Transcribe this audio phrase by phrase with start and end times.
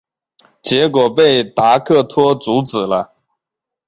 [0.63, 3.13] 结果被达克托阻止了。